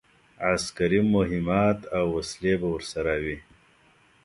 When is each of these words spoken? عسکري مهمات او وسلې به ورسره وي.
عسکري 0.53 1.01
مهمات 1.15 1.79
او 1.97 2.05
وسلې 2.17 2.53
به 2.59 2.67
ورسره 2.75 3.13
وي. 3.23 3.37